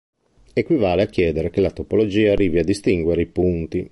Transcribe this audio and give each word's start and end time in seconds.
Equivale 0.53 1.03
a 1.03 1.05
chiedere 1.05 1.51
che 1.51 1.61
la 1.61 1.69
topologia 1.69 2.31
arrivi 2.31 2.57
a 2.57 2.63
"distinguere" 2.63 3.21
i 3.21 3.27
punti. 3.27 3.87